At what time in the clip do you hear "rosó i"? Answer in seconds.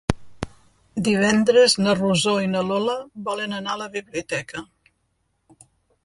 1.99-2.49